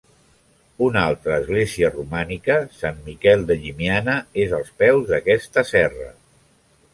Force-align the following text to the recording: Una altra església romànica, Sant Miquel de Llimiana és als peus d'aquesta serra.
Una 0.85 1.01
altra 1.09 1.35
església 1.41 1.91
romànica, 1.91 2.55
Sant 2.77 2.97
Miquel 3.09 3.45
de 3.51 3.59
Llimiana 3.67 4.17
és 4.47 4.57
als 4.61 4.73
peus 4.83 5.05
d'aquesta 5.13 5.67
serra. 5.75 6.11